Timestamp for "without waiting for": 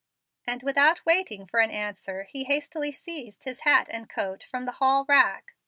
0.63-1.59